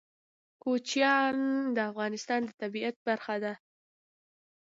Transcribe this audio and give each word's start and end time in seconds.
کوچیان 0.63 1.35
د 1.75 1.77
افغانستان 1.91 2.39
د 2.45 2.49
طبیعت 2.61 2.95
برخه 3.07 3.35
ده. 3.43 3.53